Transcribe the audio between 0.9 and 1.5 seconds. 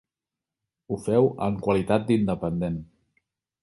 feu